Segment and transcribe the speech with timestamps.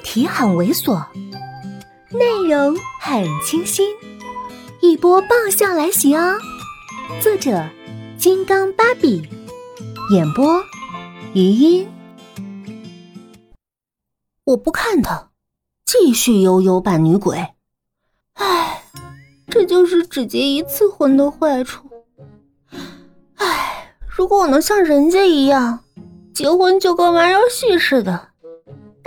[0.00, 1.04] 题很猥琐，
[2.10, 3.94] 内容很清新，
[4.80, 6.38] 一波爆笑来袭哦！
[7.20, 7.68] 作者：
[8.18, 9.28] 金刚芭比，
[10.12, 10.62] 演播：
[11.34, 11.88] 余音。
[14.44, 15.30] 我不看他，
[15.84, 17.46] 继续悠悠扮女鬼。
[18.34, 18.82] 唉，
[19.48, 21.88] 这就是只结一次婚的坏处。
[23.36, 25.80] 唉，如果我能像人家一样，
[26.34, 28.29] 结婚就跟玩游戏似的。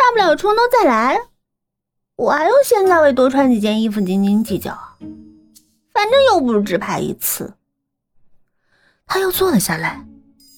[0.04, 1.18] 大不了从头再来，
[2.18, 4.98] 我还用现在为多穿几件衣服斤斤计较啊？
[5.94, 7.54] 反正又不是只拍一次。
[9.06, 10.06] 他又坐了下来，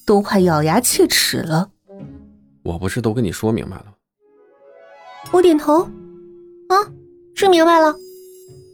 [0.03, 1.69] 都快咬牙切齿了。
[2.63, 3.85] 我不是都跟你说明白了？
[5.31, 6.73] 我点头，啊，
[7.35, 7.93] 是明白了。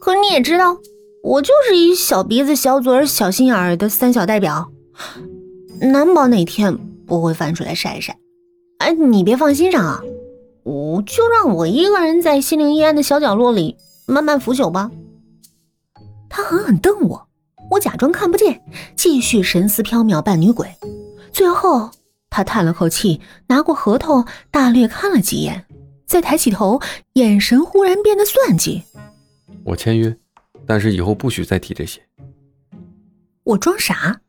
[0.00, 0.78] 可你也知道，
[1.22, 4.72] 我就是一小鼻子、小嘴、小心眼儿的三小代表，
[5.82, 8.18] 难保哪天不会翻出来晒一晒。
[8.78, 10.02] 哎，你别放心上啊。
[10.64, 13.76] 我就让我一个人在心灵阴暗的小角落里
[14.06, 14.90] 慢慢腐朽吧。
[16.28, 17.28] 他狠狠瞪我，
[17.70, 18.62] 我假装看不见，
[18.96, 20.68] 继续神思飘渺扮女鬼。
[21.32, 21.90] 最后，
[22.30, 25.66] 他叹了口气，拿过合同，大略看了几眼，
[26.06, 26.80] 再抬起头，
[27.14, 28.82] 眼神忽然变得算计。
[29.64, 30.16] 我签约，
[30.66, 32.00] 但是以后不许再提这些。
[33.44, 34.20] 我装傻？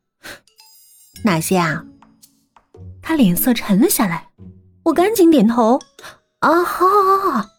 [1.23, 1.85] 哪些啊？
[3.01, 4.29] 他脸色沉了下来，
[4.83, 5.79] 我赶紧点头。
[6.43, 7.49] 啊，好，好，好，好。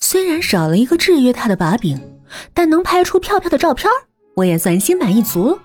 [0.00, 2.18] 虽然少了一个制约他的把柄，
[2.52, 3.88] 但能拍出漂漂的照片，
[4.34, 5.58] 我也算心满意足了。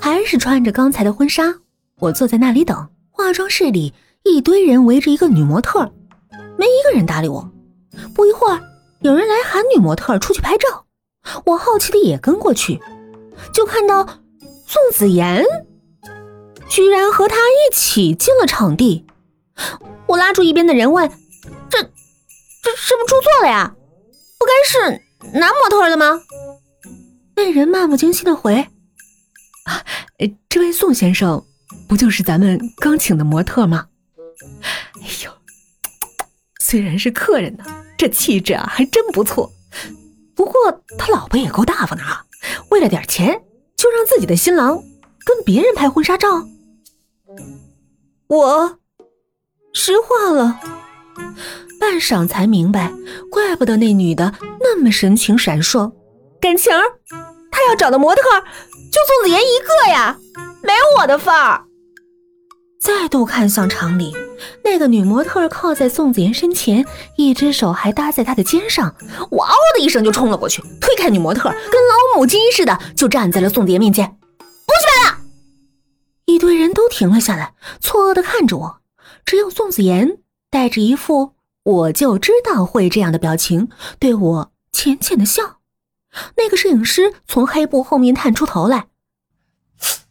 [0.00, 1.54] 还是穿着刚才的婚纱，
[2.00, 2.88] 我坐在那里等。
[3.12, 5.92] 化妆室里一堆人围着一个女模特，
[6.58, 7.48] 没一个人搭理我。
[8.12, 8.60] 不一会儿，
[8.98, 10.86] 有人来喊女模特出去拍照，
[11.44, 12.80] 我好奇的也跟过去，
[13.52, 14.04] 就看到
[14.66, 15.44] 宋子妍
[16.68, 19.06] 居然和他一起进了场地。
[20.06, 21.08] 我拉住一边的人问
[21.68, 23.74] ：“这，这是不是出错了呀？
[24.38, 26.20] 不该是男模特的吗？”
[27.34, 28.54] 那人漫不经心的回
[29.66, 29.84] ：“啊，
[30.48, 31.44] 这位宋先生，
[31.88, 33.88] 不就是咱们刚请的模特吗？”
[35.02, 35.30] 哎呦，
[36.60, 37.64] 虽然是客人呢，
[37.98, 39.52] 这气质啊还真不错。
[40.34, 40.54] 不过
[40.98, 42.24] 他老婆也够大方的啊，
[42.70, 43.42] 为了点钱
[43.76, 44.82] 就让自己的新郎
[45.24, 46.46] 跟别人拍婚纱照。
[48.28, 48.78] 我。
[49.78, 50.58] 石化了，
[51.78, 52.90] 半晌才明白，
[53.30, 55.92] 怪不得那女的那么神情闪烁。
[56.40, 56.82] 感情儿，
[57.50, 60.16] 她要找的模特就宋子妍一个呀，
[60.62, 61.62] 没我的份儿。
[62.80, 64.16] 再度看向厂里，
[64.64, 66.86] 那个女模特靠在宋子妍身前，
[67.18, 68.96] 一只手还搭在她的肩上。
[69.30, 74.06] 我嗷的一声就冲了过去，推开女模特，跟老母鸡似的就站在了宋子妍面前。
[74.38, 75.18] 不许拍了！
[76.24, 78.78] 一堆人都停了下来，错愕的看着我。
[79.24, 80.18] 只有宋子妍
[80.50, 81.32] 带着一副
[81.62, 83.68] 我就知道会这样的表情，
[83.98, 85.60] 对我浅浅的笑。
[86.36, 88.86] 那个摄影师从黑布后面探出头来：“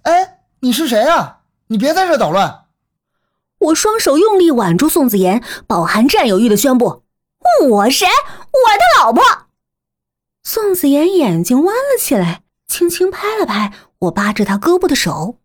[0.04, 1.40] 哎，你是谁啊？
[1.68, 2.66] 你别在这捣乱！”
[3.58, 7.04] 我双手用力挽住宋子妍，饱含占有欲的宣布
[7.70, 8.06] ：“我谁？
[8.06, 9.24] 我的老婆！”
[10.44, 15.40] 宋子妍眼睛弯了起来，轻轻拍了拍我扒着她胳膊的手。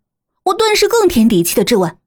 [0.44, 1.99] 我顿时更添底气的质问：“有你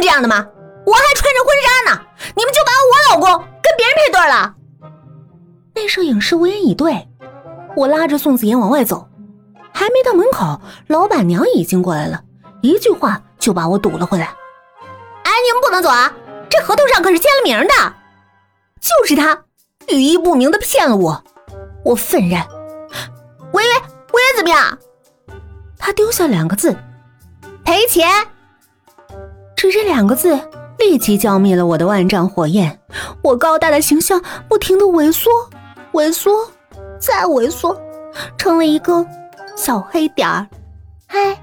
[0.00, 0.46] 这样的吗？”
[0.86, 4.54] 我还穿着婚纱呢，你们就把我老公跟别人配对了。
[5.74, 7.08] 那摄影师无言以对。
[7.74, 9.08] 我拉着宋子妍往外走，
[9.72, 12.22] 还没到门口，老板娘已经过来了，
[12.62, 14.26] 一句话就把我堵了回来。
[15.24, 16.10] 哎，你们不能走啊！
[16.48, 17.94] 这合同上可是签了名的。
[18.80, 19.42] 就是他，
[19.88, 21.22] 语意不明的骗了我。
[21.84, 22.46] 我愤然，
[23.52, 23.70] 违约，
[24.12, 24.78] 违约怎么样？
[25.76, 26.74] 他丢下两个字：
[27.64, 28.08] 赔钱。
[29.70, 30.38] 是这两个字。
[30.78, 32.78] 立即浇灭了我的万丈火焰，
[33.22, 35.30] 我高大的形象不停的萎缩、
[35.92, 36.46] 萎缩、
[36.98, 37.80] 再萎缩，
[38.36, 39.04] 成了一个
[39.56, 40.46] 小黑点儿。
[41.06, 41.42] 嗨，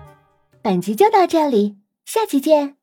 [0.61, 2.75] 本集就到这里，下集见。